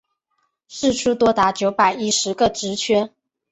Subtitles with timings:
[0.67, 3.11] 释出多达九百一十个职缺